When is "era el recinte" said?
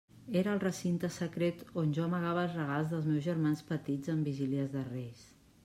0.39-1.09